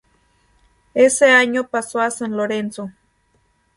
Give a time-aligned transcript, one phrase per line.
[0.95, 2.89] Ese año pasó a San Lorenzo.